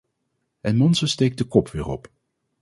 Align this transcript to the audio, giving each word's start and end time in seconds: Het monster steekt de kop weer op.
Het 0.61 0.75
monster 0.77 1.07
steekt 1.09 1.37
de 1.37 1.43
kop 1.43 1.69
weer 1.69 1.85
op. 1.87 2.11